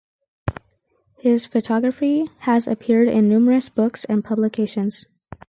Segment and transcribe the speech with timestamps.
[1.19, 5.05] His photography has appeared in numerous books and publications.